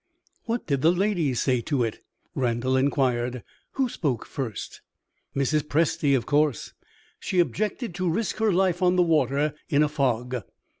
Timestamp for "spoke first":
3.87-4.81